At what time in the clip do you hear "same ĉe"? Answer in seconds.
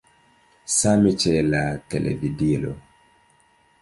0.77-1.35